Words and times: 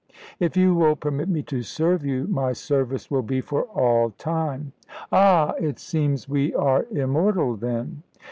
"If 0.39 0.57
you 0.57 0.73
will 0.73 0.95
permit 0.95 1.29
me 1.29 1.43
to 1.43 1.61
serve 1.61 2.03
you, 2.03 2.25
my 2.25 2.53
service 2.53 3.11
will 3.11 3.21
be 3.21 3.39
for 3.39 3.65
all 3.65 4.09
time." 4.09 4.71
"Ah! 5.11 5.53
It 5.61 5.77
seems 5.77 6.27
we 6.27 6.55
are 6.55 6.87
immortal, 6.89 7.55
then?" 7.55 8.01